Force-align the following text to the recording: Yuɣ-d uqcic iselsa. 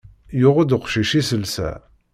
Yuɣ-d 0.39 0.71
uqcic 0.75 1.11
iselsa. 1.19 1.69